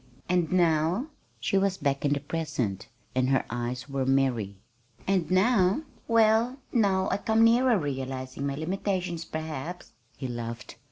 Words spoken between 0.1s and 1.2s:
"And now?"